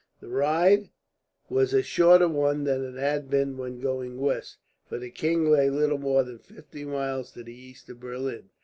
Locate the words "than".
2.63-2.83, 6.23-6.39